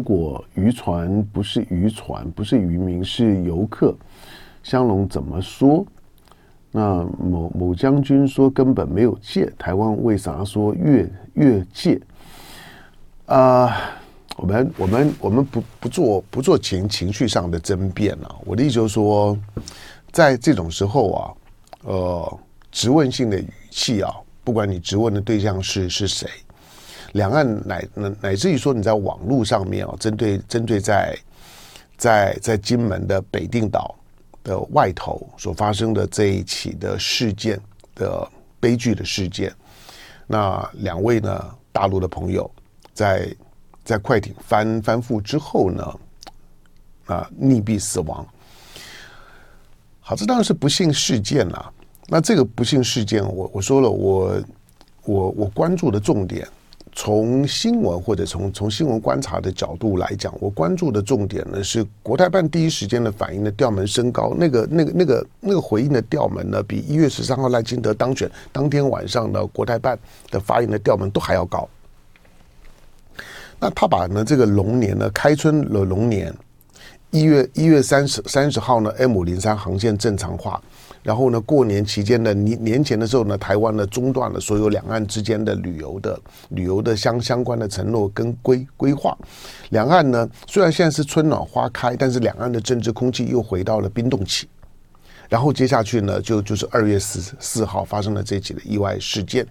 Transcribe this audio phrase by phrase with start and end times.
[0.00, 3.94] 如果渔船不是渔船，不是渔民，是游客，
[4.62, 5.86] 香龙怎么说？
[6.70, 12.00] 那某某将军说根本没有借，台湾为啥说越越界？
[13.26, 13.76] 啊、
[14.38, 18.36] 我们我们我们不不做不做情情绪上的争辩了。
[18.46, 19.36] 我的意思就是说，
[20.10, 21.34] 在这种时候啊，
[21.84, 22.38] 呃，
[22.72, 24.10] 质问性的语气啊，
[24.44, 26.26] 不管你质问的对象是是谁，
[27.12, 31.18] 两岸乃乃乃至于说你在网络上面啊，针对针对在
[31.96, 33.94] 在在金门的北定岛。
[34.42, 37.60] 的外头所发生的这一起的事件
[37.94, 38.26] 的
[38.58, 39.54] 悲剧的事件，
[40.26, 42.50] 那两位呢，大陆的朋友
[42.94, 43.36] 在
[43.84, 45.84] 在快艇翻翻覆之后呢，
[47.04, 48.26] 啊溺毙死亡。
[50.00, 51.72] 好，这当然是不幸事件了。
[52.06, 54.42] 那这个不幸事件，我我说了，我
[55.04, 56.48] 我我关注的重点。
[56.92, 69.98] 从新闻或者从从新闻观察的角度来讲，我关注的重点呢是国台办第一时间的反应的调门升高，那个那个那个那个回应的调门呢，比一月十三号赖清德当选当天晚上的国台办
[70.30, 71.68] 的发言的调门都还要高。
[73.58, 76.34] 那他把呢这个龙年呢开春了龙年，
[77.10, 80.60] 一月一月三十三十号呢 M 五零三航线正常化。
[81.02, 86.20] 然后呢，过年期间的年年前的时候呢，台湾呢中断了所有两岸之间的旅游的
[86.50, 89.16] 旅游的相相关的承诺跟规规划。
[89.70, 94.48] 两岸呢虽然现在是春暖花开，但是两岸的政治空气又回到了冰冻期。
[95.28, 99.46] 然后接下去呢，就就是二月十四号发生了这起的意外事件。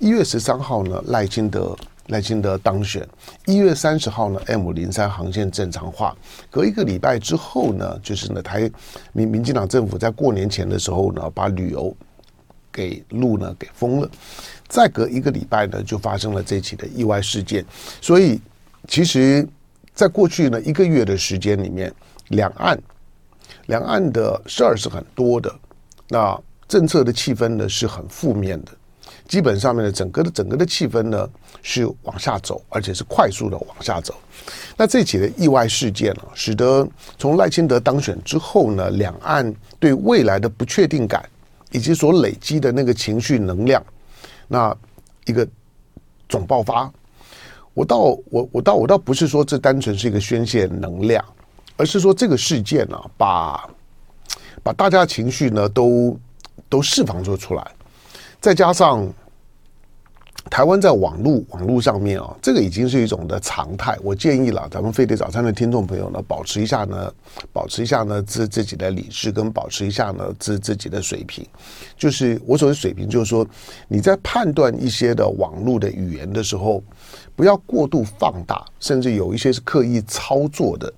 [0.00, 1.76] 一月十三号呢，赖清德。
[2.12, 3.08] 赖清德当选，
[3.46, 6.14] 一月三十号呢，M 零三航线正常化。
[6.50, 8.70] 隔一个礼拜之后呢，就是呢，台
[9.14, 11.96] 民民进党政府在过年前的时候呢，把旅游
[12.70, 14.08] 给路呢给封了。
[14.68, 17.64] 再隔一个礼拜呢，就发生了这起的意外事件。
[18.02, 18.38] 所以，
[18.86, 19.48] 其实，
[19.94, 21.90] 在过去呢一个月的时间里面，
[22.28, 22.78] 两岸
[23.66, 25.50] 两岸的事儿是很多的，
[26.08, 26.38] 那
[26.68, 28.72] 政策的气氛呢是很负面的。
[29.32, 31.26] 基本上面的整个的整个的气氛呢
[31.62, 34.14] 是往下走，而且是快速的往下走。
[34.76, 39.50] 那这起的意外事件呢，使得从赖清德当选之后呢，两岸
[39.80, 41.26] 对未来的不确定感
[41.70, 43.82] 以及所累积的那个情绪能量，
[44.48, 44.76] 那
[45.24, 45.48] 一个
[46.28, 46.92] 总爆发。
[47.72, 47.96] 我倒
[48.28, 51.24] 我我倒我倒不是说这单纯是一个宣泄能量，
[51.78, 53.66] 而是说这个事件呢，把
[54.62, 56.14] 把大家情绪呢都
[56.68, 57.66] 都释放出出来。
[58.42, 59.08] 再加上
[60.50, 63.96] 台湾在网络网络上面啊，这个已经是一种的常态。
[64.02, 67.12] 我建议了，咱们飞碟早餐的听众朋友呢，保持一下呢，
[67.52, 71.46] 保持一下呢自自己的理智，跟保持一下呢自自己的水平。
[71.96, 73.46] 就是我所谓水平，就是说
[73.88, 76.82] 你在判断一些的网络的语言的时候，
[77.34, 80.92] 不要过度放大，甚至有一些是刻意操作的。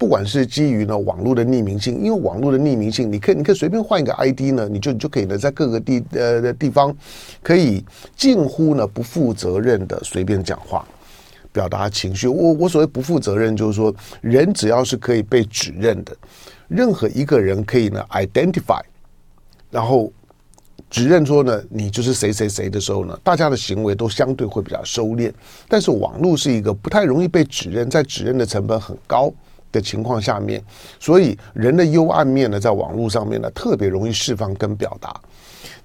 [0.00, 6.96] 不管是基于呢网络的匿名性，因为网络的匿名性，你可以你可以随便换一个 ID 呢，你就你就可以呢在各个地呃的地方，
[7.42, 7.84] 可以
[8.16, 10.88] 近乎呢不负责任的随便讲话，
[11.52, 12.26] 表达情绪。
[12.26, 16.16] 我我所谓不负责任，就是说人只要是可以被指认的，
[16.66, 18.80] 任何一个人可以呢 identify，
[19.70, 20.10] 然后
[20.88, 25.30] 指认说呢你就是谁谁谁的时候呢，大家的行为都相对会比较收敛。
[25.68, 29.30] 但是网络是一个不太容易被指认，在指认的成本很高。
[29.72, 30.62] 的情况下面，
[30.98, 35.14] 所以人的幽暗面呢，在网络上面呢，特别容易释放跟表达。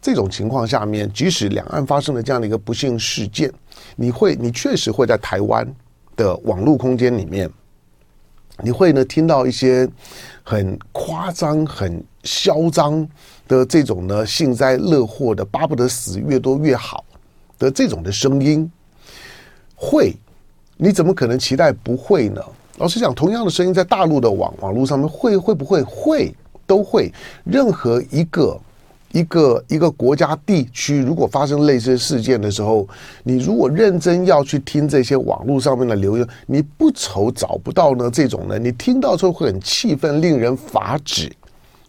[0.02, 3.52] 这种情况下面，即使两岸发生了这样的一个不幸事件，
[3.96, 5.68] 你会，你确实会在台湾
[6.16, 7.50] 的网络空间里面，
[8.62, 9.88] 你会呢听到一些
[10.44, 13.08] 很夸张、很嚣张
[13.48, 17.04] 的这种呢幸灾乐祸的，巴不得死越多越好
[17.58, 18.72] 的这种的声音。
[19.76, 20.16] 会，
[20.78, 22.42] 你怎么可能期待不会呢？
[22.78, 26.36] 老实讲，同样的声音在大陆的网网络上面会会不会会
[26.68, 27.10] 都会。
[27.46, 28.60] 任何一个
[29.14, 32.86] 一个一个国家地区，如果发生类似事件的时候，
[33.24, 41.32] 你如果认真要去听这些网络上面的留言，你不愁找不到呢这种呢，你听到之后会很气愤、令人发指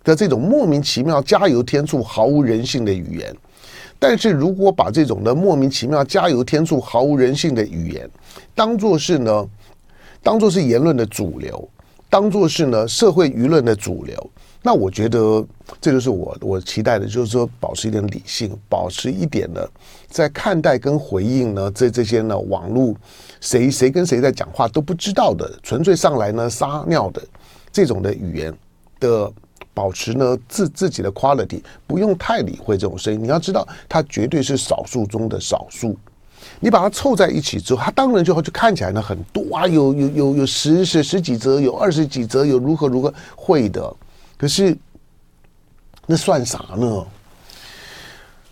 [0.05, 3.35] 的这种莫名其妙、加油添醋、毫无人性的语言。
[3.99, 8.09] 但是如果把这种的莫名其妙、加油添醋、毫无人性的语言
[8.55, 9.45] 当做是呢？
[10.27, 11.69] 当做是言论的主流，
[12.11, 14.31] 当做是呢社会舆论的主流，
[14.61, 15.47] 那我觉得
[15.81, 19.65] 这就是我我期待的，就是说保持一点理性，保持一点呢，
[20.09, 22.93] 在看待跟回应呢这这些呢网络
[23.41, 27.23] 谁谁跟谁在讲话都不知道的，纯粹上来呢撒尿的
[27.71, 28.53] 这种的语言
[28.99, 29.33] 的
[29.73, 33.23] 保持呢自自己的 quality，不用太理会这种声音。
[33.23, 35.97] 你要知道，它绝对是少数中的少数。
[36.59, 43.95] 你把它凑在一起之后，它当然就就看起来呢很多啊，有有有有十十十几则，有二十几则，有如何如何会的。
[44.39, 44.77] 可是
[46.07, 47.07] 那算啥呢？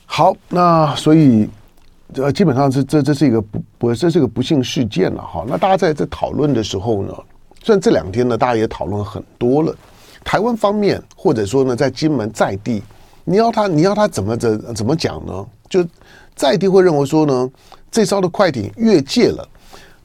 [0.04, 1.48] 好，那所以
[2.14, 5.44] 呃，基本上是这这是一个不不这是一个不幸事件了哈。
[5.48, 7.14] 那大家在这讨论的时候呢，
[7.62, 9.74] 虽然这两天呢，大家也讨论很多了。
[10.22, 12.82] 台湾方面或者说呢，在金门在地，
[13.24, 15.46] 你要他你要他怎么怎怎么讲呢？
[15.70, 15.84] 就
[16.34, 17.50] 在地会认为说呢。
[17.94, 19.49] 这艘的快艇越界了，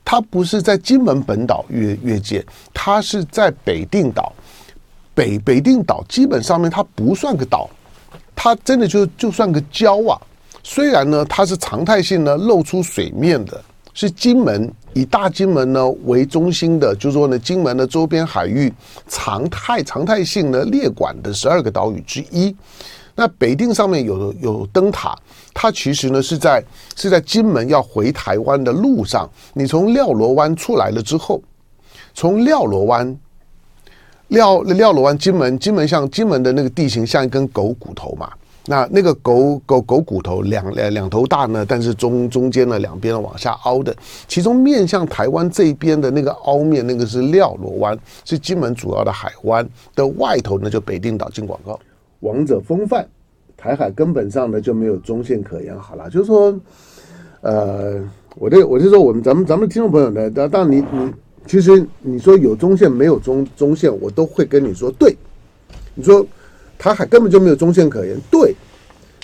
[0.05, 4.31] 它不是在金门本岛越越界，它是在北定岛。
[5.15, 7.67] 北北定岛基本上面它不算个岛，
[8.35, 10.21] 它真的就就算个礁啊。
[10.63, 13.59] 虽然呢，它是常态性呢露出水面的，
[13.95, 18.71] 是金门以大金门呢为中心的，就是说呢，金门的周边海域
[19.07, 22.55] 常态常态性呢列管的十二个岛屿之一。
[23.19, 25.13] 那北定上面有有灯塔，
[25.53, 26.63] 它其实呢是在
[26.95, 31.41] 是在金门要回台湾的路上，你从廖罗湾出来了之后，
[32.13, 33.19] 从廖罗湾
[34.29, 38.31] 廖廖罗湾金门金门像金门的那个地形像一根狗骨头嘛，
[38.67, 43.93] 那那个狗狗狗骨头两两头大呢，但是中中间呢两边往下凹的，
[44.29, 51.77] 其中面向台湾这边的那个凹面，那个是廖罗湾，是金门主要的海湾的外头呢，就北定岛进广告。
[52.21, 53.07] 王者风范，
[53.55, 55.77] 台海根本上呢就没有中线可言。
[55.77, 56.59] 好了，就是说，
[57.41, 58.01] 呃，
[58.35, 61.13] 我这我就说，我们咱们咱们听众朋友呢，当当你你
[61.45, 65.15] 其实你说有中线没有中中线，我都会跟你说对。
[65.95, 66.25] 你说
[66.77, 68.55] 台海根本就没有中线可言，对。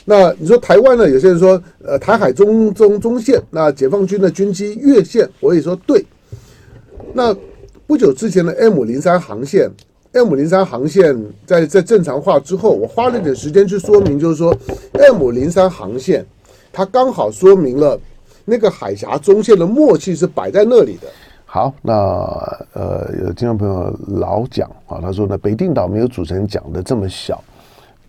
[0.05, 1.09] 那你说台湾呢？
[1.09, 6.05] 有些人说，呃，台海中中中线，那解放军的军机越线，我也说对。
[7.13, 7.35] 那
[7.87, 9.69] 不久之前的 M 零三航线。
[10.15, 11.13] M 零三航线
[11.45, 14.55] 在在正常化之后，我花了点时间去说明，就是说
[14.93, 16.25] M 零三航线，
[16.71, 17.99] 它刚好说明了
[18.45, 21.07] 那个海峡中线的默契是摆在那里的。
[21.45, 21.93] 好，那
[22.71, 27.43] 呃，有听众朋友老讲啊，他说呢，北定岛没有主持人讲的这么小，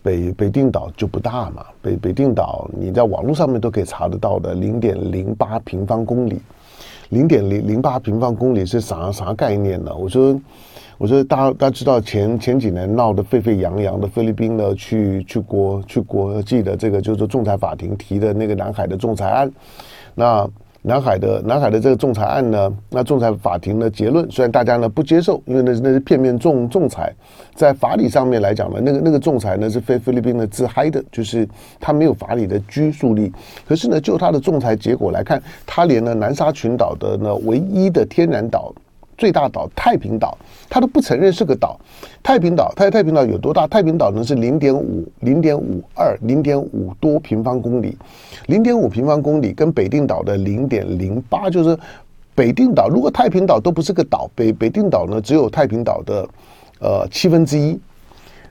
[0.01, 6.41] 北北定岛就不大嘛，北北定岛你在网络上面都可以查得到的，零点零八平方公里，
[7.09, 9.93] 零点零零八平方公里是啥啥概念呢？
[9.93, 10.41] 我说。
[10.99, 19.51] 我说，大家大家知道前前几年闹得沸沸扬扬的菲律宾呢，去去国去国际的这个就是仲裁法庭提的那个南海的仲裁案。
[20.15, 20.49] 那
[20.81, 27.13] 南海的南海的这个仲裁案呢，那仲裁法庭的结论虽然大家呢不接受，因为那是那是片面仲仲裁，
[27.55, 31.47] 在法理上面来讲呢，那个那个仲裁呢是非菲律宾的自嗨的，就是
[31.79, 33.31] 他没有法理的拘束力。
[33.69, 38.73] 可是呢，就他的仲裁结果来看，他连呢南沙群岛的呢唯一的天然岛。
[39.17, 40.37] 最大岛太平岛，
[40.69, 41.79] 他都不承认是个岛。
[42.23, 43.67] 太平岛，太太平岛有多大？
[43.67, 47.97] 太平岛呢是零点五、零点五二、零点五多平方公里，
[48.47, 51.79] 零点五平方公里跟北定岛的零点零八，就是
[52.35, 52.89] 北定岛。
[52.89, 56.29] 如果太平岛都不是个岛，北北定岛呢只有太平岛的
[56.81, 57.79] 呃七分之一，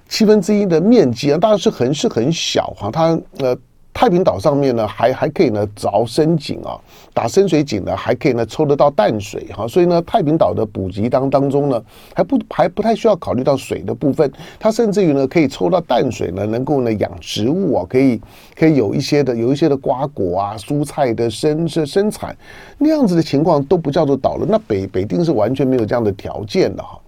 [0.07, 3.57] 七分之一的面积啊，当然是很是很小哈，它呃。
[3.95, 6.77] 太平岛上面呢，还还可以呢凿深井啊，
[7.13, 11.81] 打深水井呢，还可以呢抽得到淡水哈，所以呢，太平岛的补给当当中呢，
[12.13, 18.19] 还不还不太需要考虑到水的部分，它甚至于呢可以抽到淡水呢，能够呢养植物啊，可以
[18.53, 22.35] 可以有一些的有一些的瓜果啊、蔬菜的生生生产，
[22.77, 24.45] 那样子的情况都不叫做岛了。
[24.45, 26.99] 那北北定是完全没有这样的条件的哈。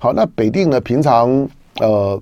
[0.00, 2.20] 好，那北定呢，平常呃。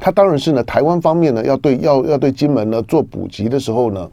[0.00, 4.08] 他当然是呢，台湾方面呢，要对要要对金门呢做补给的时候呢，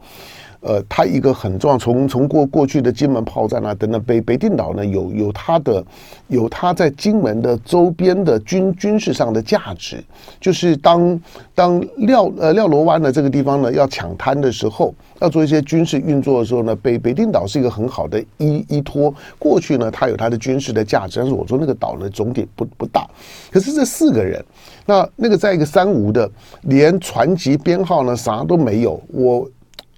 [0.65, 5.85] 呃，他一个很重要，从从过过去的金门炮战啊等等，北北定岛呢有有它的
[6.27, 10.03] 有它在金门的周边的军军事上的价值，
[10.39, 11.21] 就是当
[11.53, 14.91] 当廖呃廖罗湾的这个地方呢要抢滩的时候，
[15.21, 19.13] 要做一些军事运作的时候呢，北北定岛是一个很好的依依托。
[19.37, 23.07] 过去呢，它有它的军事的价值，但是我说那个岛呢总体不不大，
[23.51, 24.43] 可是这四个人。
[24.87, 26.29] 那那个在一个三无的，
[26.63, 28.99] 连船籍编号呢啥都没有。
[29.07, 29.47] 我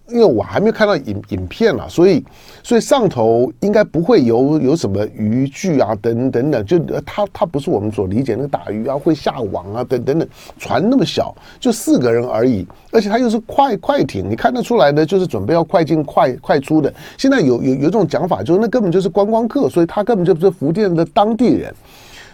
[0.10, 2.24] 因为我还没有看到影影片了，所以
[2.64, 10.28] 所以上头应该不会有有什么渔具啊等等等，就它它不是我们所理解那个打鱼啊会下网啊等等等。
[10.58, 16.94] 船那么小，就四个人而已，而且它又是快快艇，你看得出来的就是准备要快进快快出的。
[17.18, 21.74] 现在有有有一种讲法，就是那根本就是观光客，所以他根本就不是福建的当地人。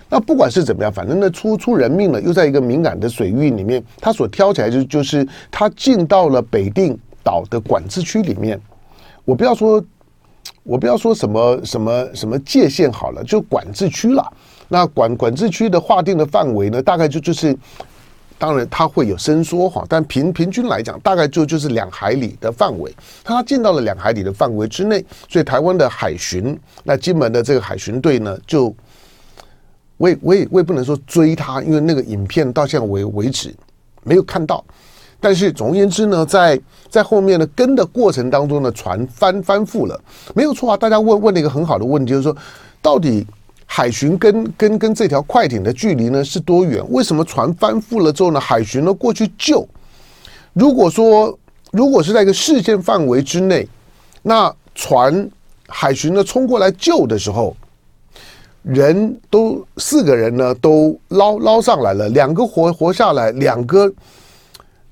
[0.09, 8.59] 那不管是怎么样，反正呢出出人命了，又在一个敏感的水域里面，他所挑起来就就是他进到了北定岛的管制区里面。
[9.25, 9.83] 我不要说，
[10.63, 14.31] 我不要说什么什么什么界限好了，就管制区了。
[14.67, 17.57] 那管管制区的划定的范围呢，大概就就是。
[18.39, 22.93] 当然它会有伸缩哈，但平平均来讲，大概就就是两海里的范围。
[23.23, 28.75] 它进到了两海里的范围之内，所以台湾的海巡，那金门的这个海巡队呢，就
[29.95, 33.55] 我也我也我也不能说追他，因为那个影片到现在为为止
[34.03, 34.61] 没有看到。
[35.23, 39.99] 但是总而言之呢，在在后面呢跟的过程当中呢，船翻翻覆了，
[40.35, 40.77] 没有错啊。
[40.77, 42.35] 大家问问了一个很好的问题，就是说
[42.81, 43.25] 到底。
[43.65, 46.83] 海巡跟跟跟这条快艇的距离呢是多远？
[46.91, 49.67] 为什么船翻覆了之后呢，海巡呢过去救？
[50.51, 51.35] 如果说
[51.71, 53.67] 如果是在一个视线范围之内，
[54.21, 55.27] 那船
[55.67, 57.55] 海巡呢冲过来救的时候，
[58.61, 63.91] 人都四个人呢都捞捞上来了，两个活活下来，两个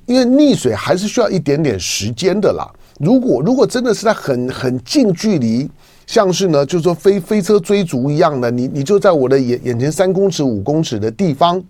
[0.06, 2.70] 因为溺水还是需要一点点时间的啦。
[3.00, 5.70] 如果如果真的是在很很近距离。
[6.08, 11.64] 像是呢，就是说飞飞车追逐一样的，你你就在我的眼眼前三公尺五公尺的地方，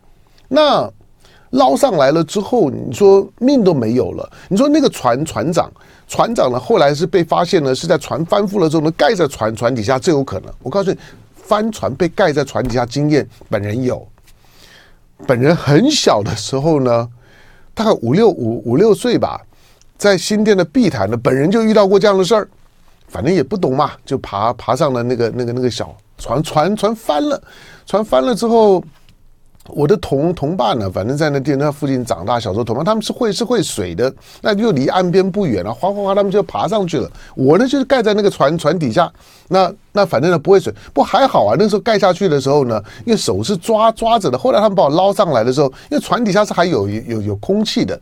[0.47, 0.89] 那
[1.51, 4.27] 捞上来了之后，你说命都没有了。
[4.47, 5.71] 你说那个船船长
[6.07, 10.51] 船长呢，后来是被发现呢，是在船翻覆了之后呢，盖在船船底下，这有可能。
[10.63, 10.97] 我告诉你，
[11.35, 14.07] 翻船被盖在船底下经验，本人有。
[15.27, 17.07] 本人很小的时候呢，
[17.81, 19.41] 大概五六五五六岁吧，
[19.97, 22.47] 在新店的碧潭呢，本人就遇到过这样的事儿。
[23.07, 27.41] 反正也不懂嘛，就爬爬上了那个那个那个小船，船船翻了，
[27.88, 28.83] 船翻了之后，
[29.67, 37.09] 我的同同伴呢，反正在那电车附近长大，小时候同伴他们是会是会水的，那就离岸边不远了，哗哗哗，他们就爬上去了。
[37.35, 39.11] 我呢就是盖在那个船船底下，
[39.49, 41.55] 那 那反正呢不会水，不还好啊。
[41.57, 47.99] 那时候盖下去的时候呢，因为手是抓抓着的，后来他们把我捞上来的时候，因为船底下是还有有有空气的。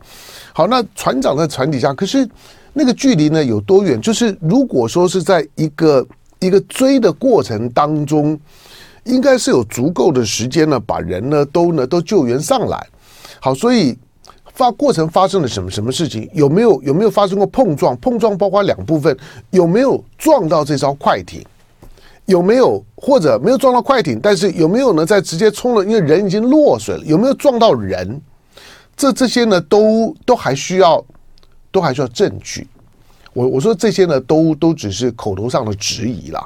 [0.52, 2.28] 好，那船长在船底下，可是。
[2.72, 4.00] 那个距离呢有多远？
[4.00, 6.06] 就是如果说是在一个
[6.38, 8.38] 一个追的过程当中，
[9.10, 12.86] 应该是有足够的时间呢，把人呢都呢都救援上来。
[13.40, 13.98] 好，所以
[14.54, 16.28] 发过程发生了什么什么事情？
[16.32, 17.96] 有没有有没有发生过碰撞？
[17.98, 19.16] 碰撞包括两部分，
[19.50, 21.44] 有没有撞到这艘快艇？
[22.26, 24.18] 有没有或者没有撞到快艇？
[24.22, 25.04] 但是有没有呢？
[25.04, 28.20] 在直接冲了，因为人已经落水了，有没有撞到人？
[28.96, 31.04] 这这些呢都都还需要。
[31.72, 32.66] 都还需要证据，
[33.32, 36.44] 我我说这些呢，都都只是口头上的质疑啦。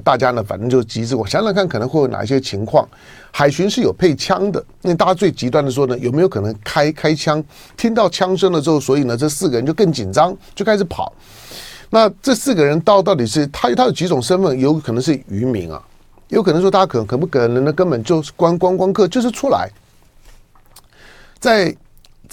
[0.00, 2.88] 大家呢，反正就急着我想想看，可能会有哪一些情况。
[3.30, 7.42] 海巡是有配枪的，因为大家最极端的说呢，有没有可能开开枪？
[7.76, 11.12] 听到枪声了之后，所以呢，这四个人就更紧张，就开始跑。
[11.90, 14.58] 那这四个人到到底是他他有几种身份？
[14.58, 15.82] 有可能是渔民啊，
[16.28, 17.72] 有可能说他可可不可能呢？
[17.72, 19.70] 根本就是观观光客，就是出来
[21.38, 21.74] 在。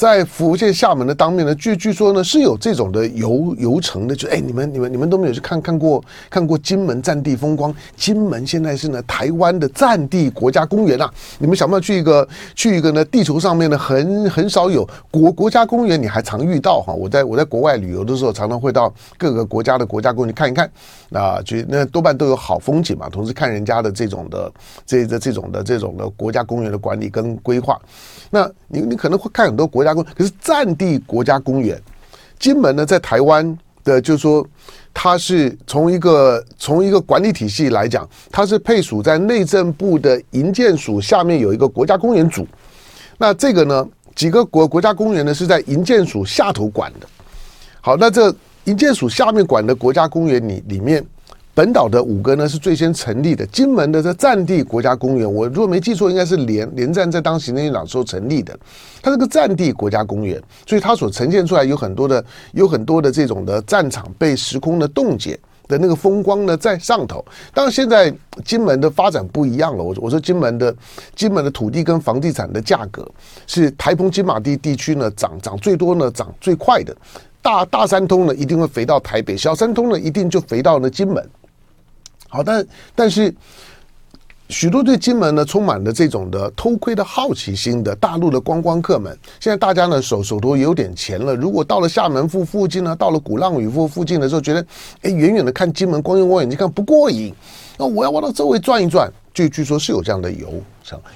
[0.02, 7.72] 在福建厦门的当面呢，据据说呢是有这种的游游程的，就哎，你们你们你们都没有去看看过看过金门战地风光？
[7.96, 11.08] 金门现在是呢台湾的战地国家公园啊！
[11.38, 13.06] 你们想不想去一个去一个呢？
[13.06, 16.92] 地球上面呢很很少有国国家公园，你还常遇到哈。
[16.92, 20.68] 我在我在国外旅游的时候，常常会到各个国家的国家公园看一看
[21.14, 23.08] 啊，就那多半都有好风景嘛。
[23.08, 24.52] 同时看人家的这种的
[24.84, 27.80] 这这这种的这种的国家公园的管理跟规划。
[28.32, 31.82] 那你你可能会看很多国家可是战地国家公园，
[32.40, 34.46] 金门呢，在台湾的，就是说，
[34.94, 42.48] 它是从一个从一个管理体系来讲，它是配属在内政部的营建署下面有一个国家公园组。
[43.18, 47.08] 那这个呢，几个国国家公园呢是在营建署下头管的。
[47.82, 48.34] 好，那这
[48.66, 51.06] 营建署下面管的国家公园里里面。
[51.54, 58.58] 本岛的五个呢是最先成立的，金门的这战地国家公园，我如果没记错，应该是连连战在当行政院长时候成立的。
[59.02, 67.24] 它是个战地国家公园，所以它所呈现出来有很多的有很多的这种的战场被时空的冻结的那个风光呢在上头。
[67.54, 68.14] 当然，现在
[68.46, 69.84] 金门的发展不一样了。
[69.84, 70.74] 我我说金门的
[71.18, 73.06] 金门的土地跟房地产的价格
[73.46, 76.96] 是台澎金马地地区呢涨涨最多呢涨最快的。
[77.42, 81.30] 大大三通呢一定会肥到台北，小三通呢一定就肥到了金门。
[82.32, 83.34] 好，但但是
[84.48, 94.66] 许多对金门呢充满了这种的偷窥的好奇心的大陆的观光客们，现在大家呢手手头有点钱了，如果到了厦门附附近呢，到了鼓浪屿附附近的时候，觉得
[95.02, 97.34] 哎远远的看金门光用望远镜看不过瘾，
[97.78, 100.54] 那我要往到周围转一转，据据说是有这样的游，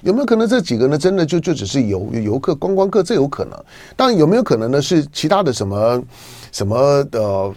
[0.02, 3.02] 有没有可能这几个呢真的就就只是游游客观光客？
[3.02, 3.58] 这有可能，
[3.96, 6.04] 当然有没有可能呢是其他的什么
[6.52, 7.54] 什么的？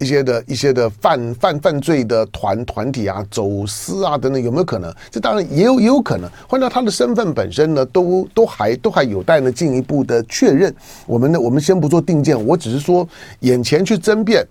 [0.00, 4.90] 一些的一些的犯犯犯罪的团团体啊，走私啊等等，有没有可能？
[5.10, 6.28] 这当然也有也有可能。
[6.48, 10.74] 换到他的身份本身呢，都都还都还有待呢进一步的确认。
[11.06, 13.06] 我们呢，我们先不做定见，我只是说
[13.40, 14.42] 眼前去争辩，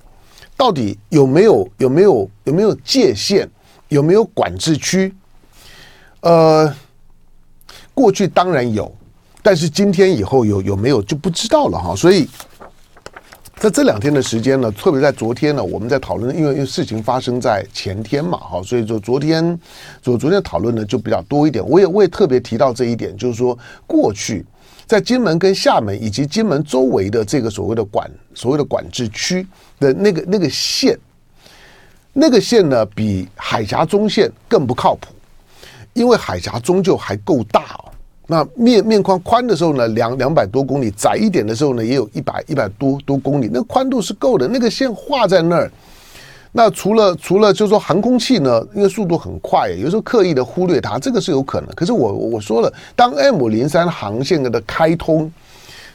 [0.56, 3.50] 到底有没有有没有有没有界限，
[3.88, 5.12] 有没有管制区？
[6.22, 6.72] 呃，
[7.96, 8.94] 过去当然有，
[9.42, 11.96] 但是今天以后有有没有就不知道了哈。
[11.96, 12.30] 所以
[13.60, 19.60] 在这两天的时间呢，特别在昨天呢，我们在讨论，因为因为事情发生在前天嘛，哈，所以说昨天
[20.02, 21.68] 昨昨天讨论呢就比较多一点。
[21.68, 24.46] 我也我也特别提到这一点，就是说过去
[24.86, 29.46] 在金门跟厦门以及金门周围的这个所谓的管所谓的管制区
[29.78, 30.98] 的那个那个线，
[32.14, 35.14] 那个线呢比海峡中线更不靠谱，
[35.92, 37.89] 因为海峡终究还够大哦。
[38.32, 43.50] 那面面宽宽的时候呢，两两百多公里；窄一点的时候呢，也有一百一百多多公里。
[43.52, 45.72] 那宽度是够的，那个线画在那儿。
[46.52, 51.70] 那除了除了就是说航空器呢，因为速度很快，有时候刻意的忽略它，这个是有可能。
[51.76, 55.32] 可是我我说了，当 M 零三航线的开通，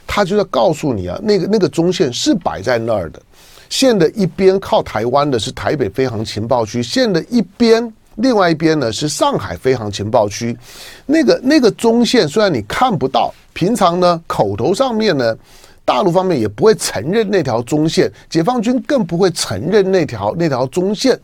[0.05, 3.21] 它就要告诉你啊，那个那个中线是摆在那儿的。
[3.69, 7.93] 线的一边靠台湾的是台北飞航情报区，线的一边。
[8.15, 10.57] 另外一边呢是上海飞航情报区，
[11.05, 15.35] 那个那个中线虽然你看不到，平常呢口头上面呢，
[15.83, 21.19] 大陆方面也不会承认那条中线，解放军更不会承认那条那条中线，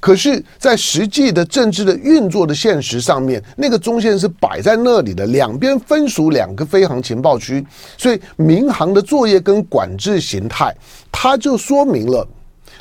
[0.00, 7.64] 可是，在实际的政治的运作的现实上面，那个中线是摆在那里的，两边分属两个飞航情报区，
[7.96, 10.74] 所以民航的作业跟管制形态，
[11.10, 12.26] 它就说明了。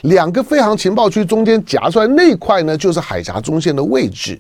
[0.04, 4.40] 两个飞航情报区中间夹出来那块呢，就是海峡中线的位置。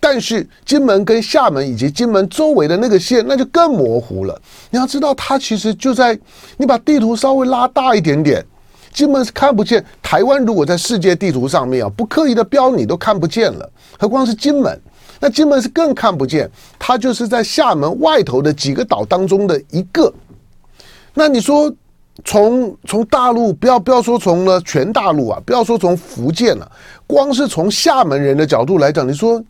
[0.00, 4.40] 但是金门跟厦门以及金门周围的那个线，那就更模糊了。
[4.70, 6.18] 你要知道，它其实就在
[6.56, 8.44] 你把地图稍微拉大一点点，
[8.92, 9.84] 金门是看不见。
[10.02, 13.68] 台湾如果在世界地图上面啊，不刻意的标你都看不见了，
[13.98, 14.80] 何况是金门？
[15.20, 20.10] 那金门是更看不见，它就是在厦门外头的几个岛当中的一个。
[21.12, 21.70] 那你说？
[22.24, 26.70] 从从大陆不要不要说从了全大陆啊，不要说从福建了，
[27.06, 29.42] 光是从厦门人的角度来讲，你说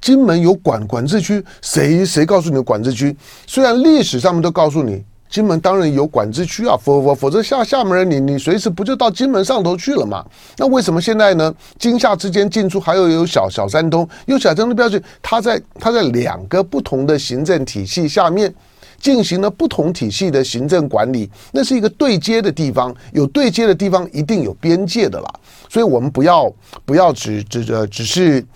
[0.00, 3.14] 金门有管管制区，谁谁告诉你的管制区？
[3.46, 10.24] 虽然历史上面都告诉你金门当然有管制区啊，否否否则厦厦门人你你随时不就到金门上头去了嘛？
[10.56, 11.52] 那为什么现在呢？
[11.78, 18.54] 金厦之间进出还有有小小三通，有小三通标志，它在它在两个不同的行政体系下面。
[19.02, 25.34] 进行了不同体系的行政管理，那是一个对接的地方，有对接的地方一定有边界的啦。
[25.68, 26.50] 所以，我们不要
[26.84, 28.46] 不要只只呃只是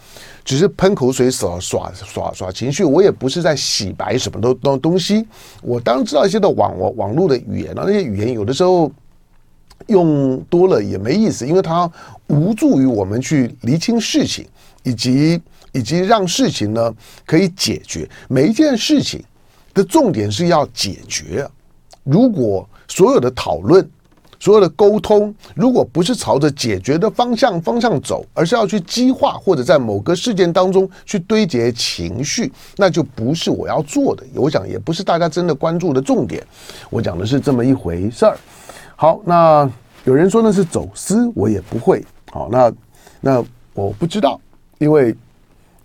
[0.45, 2.85] 只是喷口水耍耍耍耍情绪。
[2.85, 5.27] 我也不是在洗白什么东东东西。
[5.63, 8.89] 我当然知道一些的网网网络的语言啊，那些语言有的时候
[9.89, 11.91] 用多了也没意思，因为它
[12.29, 14.47] 无助于我们去厘清事情，
[14.85, 15.41] 以及
[15.73, 16.95] 以及让事情呢
[17.27, 19.21] 可以解决每一件事情。
[19.77, 21.47] 的重点是要解决。
[22.03, 23.87] 如果所有的讨论、
[24.41, 34.25] 所有的沟通，如果不是朝着解决的方向方向走，而是要去激化或者在某个事件当中去堆叠情绪，那就不是我要做的。
[34.35, 36.43] 我想也不是大家真的关注的重点。
[36.89, 38.39] 我讲的是这么一回事儿。
[38.97, 39.71] 好，那
[40.05, 42.03] 有人说那是走私，我也不会。
[42.31, 42.73] 好，那
[43.21, 44.41] 那我不知道，
[44.79, 45.15] 因为。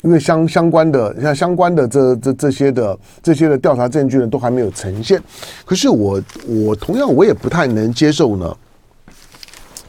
[0.01, 5.21] 因为相相关的像相关的这这这些的这些的调查证据呢，都还没有呈现。
[5.63, 8.57] 可是我我同样我也不太能接受呢。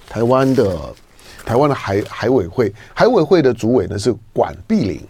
[0.09, 0.79] 台湾的
[1.45, 5.01] 台湾的海海委会海委会的主委呢是管碧玲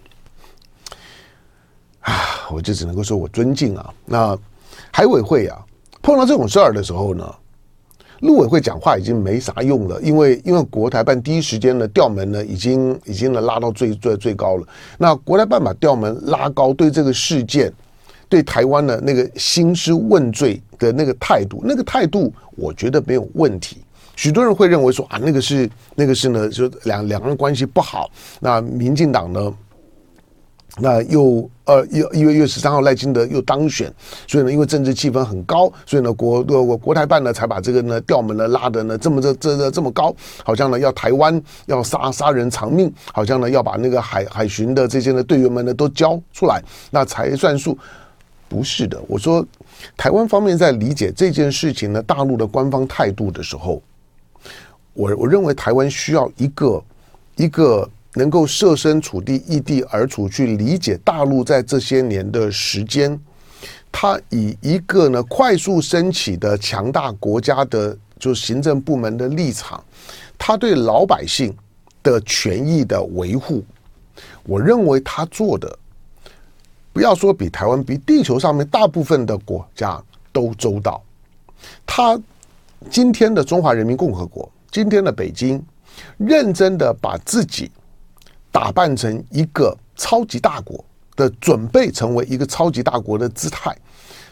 [2.01, 2.15] 啊，
[2.53, 3.93] 我就只能够说我尊敬啊。
[4.05, 4.38] 那
[4.93, 5.59] 海委会啊，
[6.01, 7.35] 碰到这种事儿的时候呢。
[8.23, 14.67] 陆委会讲话已经没啥用了，因为因为国台办第一时间呢调门呢已经已经呢拉到最最最高了。
[14.97, 17.73] 那国台办把调门拉高，对这个事件，
[18.29, 23.79] 对台湾的那个兴师问罪的那个态度，那个态度我觉得没有问题。
[24.15, 28.09] 许多人会认为说啊，那个是那个是呢，就两两岸关系不好。
[28.39, 29.53] 那民进党呢？
[30.79, 33.93] 那又呃，一一月一月十三号赖清德又当选，
[34.27, 47.77] 所以呢，因为政治气氛很高，所以呢，国国国台办呢才把这个呢调门呢拉的呢这么这这这这么高，好像呢要台湾要杀杀人偿命，好像呢要把那个海海巡的这些呢队员们呢都交出来，那才算数。
[48.49, 49.47] 不是的，我说
[49.95, 53.83] 台湾方面在理解这件事情呢，大陆的官方态度的时候，
[54.95, 56.83] 我我认为台湾需要一个
[57.37, 57.87] 一个。
[58.14, 63.18] 能够设身处地、异地而处去理解大陆在这些年的时间，
[63.90, 69.83] 他以一个呢快速升起的强大国家的就行政部门的立场，
[70.37, 71.57] 他对老百姓
[72.03, 73.64] 的权益的维护，
[74.44, 75.79] 我认为他做的，
[76.92, 79.98] 不要说比台湾、比地球上面大部分的国家
[80.33, 81.03] 都周到。
[81.87, 82.20] 他
[82.90, 85.64] 今天的中华人民共和国，今天的北京，
[86.18, 87.70] 认真的把自己。
[88.53, 90.85] 打扮成一个超级大国
[91.17, 93.77] 的准备，成为一个超级大国的姿态，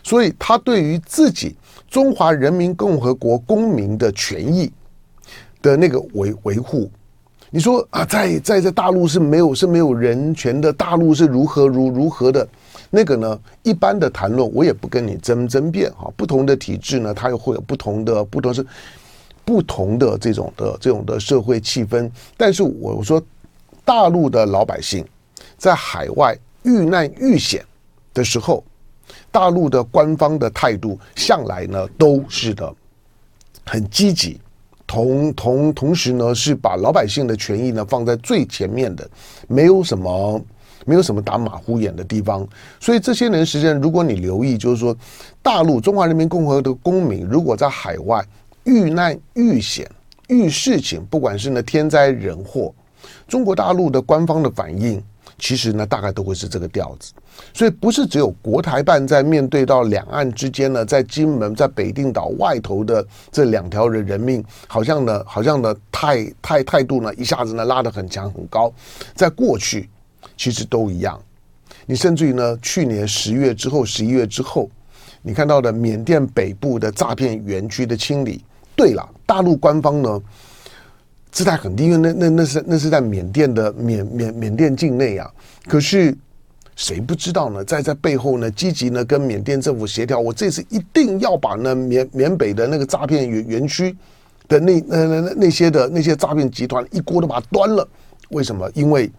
[0.02, 1.56] 所以他对于自己
[1.88, 4.70] 中华人民共和国公民的权益
[5.62, 6.90] 的那个维维护，
[7.50, 12.46] 你说啊，在在在大陆是没有是没有人权的，大陆是如何如如何的。
[12.92, 16.12] 那个呢，一般的谈论我也不跟你争争辩哈。
[16.16, 18.66] 不同的体制呢，它又会有不同的不同是
[19.44, 22.10] 不同的这种的这种的社会气氛。
[22.36, 23.22] 但是我说，
[23.90, 25.04] 大陆的老百姓
[25.58, 27.64] 在海外遇难遇险
[28.14, 28.62] 的时候，
[29.32, 32.72] 大陆的官方的态度向来呢都是的
[33.66, 34.40] 很积极，
[34.86, 39.10] 同同同时呢是把老百姓的权益呢放在最前面的，
[39.48, 40.40] 没有什么。
[40.86, 42.44] 没有什么打马虎眼的地方，
[42.80, 44.96] 所以这些年时间，如果你留意，就是说，
[45.42, 48.24] 大陆中华人民共和国的公民如果在海外
[48.64, 49.86] 遇难遇险
[50.28, 52.74] 遇事情，不管是呢天灾人祸，
[53.30, 55.00] 中国大陆的官方的反应，
[55.38, 57.12] 其实呢大概都会是这个调子。
[57.54, 68.72] 所以不是只有国台办在面对到两岸之间呢，在金门在北定岛外头的这两条人人命，好像呢好像呢态态态度呢一下子呢拉得很强很高，
[69.14, 69.88] 在过去。
[70.36, 71.20] 其实都一样，
[71.84, 74.68] 你甚至于呢，去年十月之后、十一月之后，
[75.22, 78.42] 你看到的缅甸北部的诈骗园区的清理，
[78.74, 80.20] 对了，大陆官方呢
[81.30, 85.30] 姿态很低，因为那那那是那是在缅甸的缅缅缅甸境内啊。
[85.66, 86.16] 可是
[86.76, 87.64] 谁不知道呢？
[87.64, 93.94] 在在背后呢，积极呢跟缅甸政府协调，我这次一定要把那缅缅北的那个诈骗园园区
[94.48, 97.86] 的那那那那些的那些诈骗集团一锅都把它端了。
[98.30, 98.70] 为什么？
[98.74, 99.10] 因为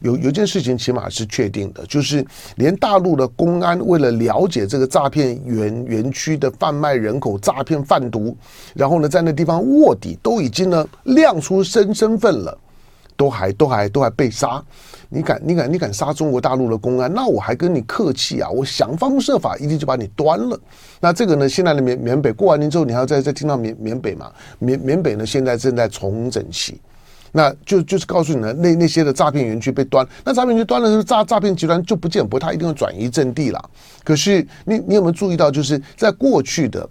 [0.00, 2.24] 有有件事情起码是确定的，就是
[2.56, 8.36] 连大陆的公安为了了解这个诈骗园园区的贩卖人口、诈骗贩毒，
[8.74, 12.56] 然后呢在那地方卧底，都已经呢亮出身身份了，
[13.16, 14.62] 都还都还都还被杀。
[15.14, 17.12] 你敢你敢你敢杀中国大陆的公安？
[17.12, 18.48] 那我还跟你客气啊？
[18.48, 20.58] 我想方设法一定就把你端了。
[21.00, 24.32] 那这个呢，现在的缅缅北过完年之后，你还要再再听到缅缅北嘛？
[24.58, 26.80] 缅缅北呢现在正在重整期。
[27.32, 33.70] 那就就是告诉你呢，那那些的诈骗园区被端，那诈骗园区端了之后，诈诈骗集团就不见不，他一定要转移阵地了。
[34.04, 36.88] 可是你你有没有注意到，就是在过去的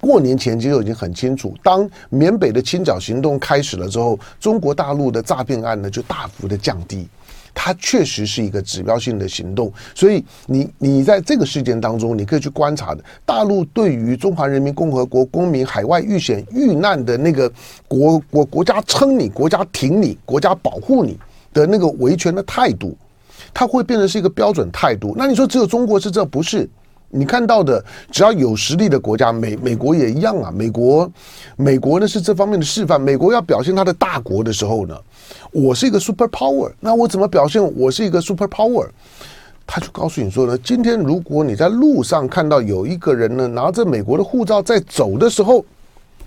[0.00, 7.08] 过年前其实已经很清楚，当缅北的清剿行动开始了之后，中国大陆的诈骗案呢就大幅的降低。
[7.62, 17.52] 它确实是一个指标性的行动，所以你你在这个事件当中，你可以去观察的，大陆对于中华人民共和国公民海外遇险遇难的那个
[17.86, 21.18] 国国国家撑你、国家挺你、国家保护你
[21.52, 22.96] 的那个维权的态度，
[23.52, 25.14] 它会变成是一个标准态度。
[25.14, 26.24] 那你说只有中国是这？
[26.24, 26.66] 不是？
[27.12, 30.52] 你看到的，只要有实力的国家，美美国也一样啊。
[30.54, 31.10] 美国
[31.56, 33.00] 美国呢是这方面的示范。
[33.00, 34.96] 美国要表现它的大国的时候呢，
[35.50, 38.86] 我是一个 super power，那我怎么表现我是一个 super power？
[39.66, 45.64] 他就告诉你说呢，今天如果你在路上看到有一个人呢拿着美国的护照在走的时候，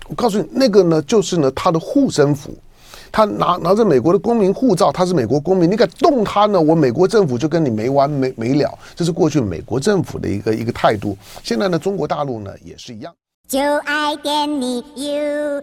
[0.08, 2.54] 我告诉你，那个呢就是呢他的护身符。
[3.14, 6.60] 他拿拿着美国的公民护照，他是美国公民，你敢动他呢？
[6.60, 11.16] 我美国政府就跟你没完没没了，这是过去美国政府的一个一个态度。
[11.44, 13.14] 现在呢，中国大陆呢也是一样。
[13.46, 15.62] 就爱点你 UFO。